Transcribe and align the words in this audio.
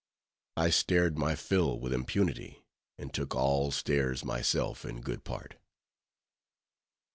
_I 0.63 0.71
stared 0.71 1.15
my 1.15 1.35
fill 1.35 1.79
with 1.79 1.93
impunity, 1.93 2.63
and 2.97 3.13
took 3.13 3.35
all 3.35 3.69
stares 3.69 4.25
myself 4.25 4.83
in 4.83 5.01
good 5.01 5.23
part. 5.23 5.57